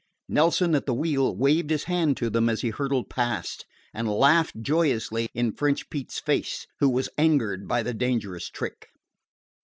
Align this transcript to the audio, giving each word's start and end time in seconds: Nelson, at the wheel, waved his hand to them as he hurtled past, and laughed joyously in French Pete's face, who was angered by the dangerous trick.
Nelson, 0.27 0.73
at 0.73 0.87
the 0.87 0.95
wheel, 0.95 1.35
waved 1.37 1.69
his 1.69 1.83
hand 1.83 2.17
to 2.17 2.31
them 2.31 2.49
as 2.49 2.61
he 2.61 2.71
hurtled 2.71 3.07
past, 3.07 3.67
and 3.93 4.09
laughed 4.09 4.59
joyously 4.59 5.29
in 5.35 5.51
French 5.53 5.91
Pete's 5.91 6.17
face, 6.19 6.65
who 6.79 6.89
was 6.89 7.07
angered 7.19 7.67
by 7.67 7.83
the 7.83 7.93
dangerous 7.93 8.49
trick. 8.49 8.87